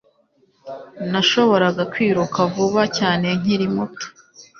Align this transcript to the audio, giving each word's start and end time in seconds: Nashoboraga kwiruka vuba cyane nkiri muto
Nashoboraga 1.11 1.83
kwiruka 1.93 2.39
vuba 2.53 2.81
cyane 2.97 3.27
nkiri 3.39 3.67
muto 3.75 4.05